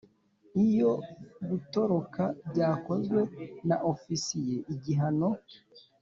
Iyo 0.65 0.91
gutoroka 1.49 2.23
byakozwe 2.51 3.21
na 3.67 3.75
ofisiye 3.93 4.57
igihano 4.73 5.29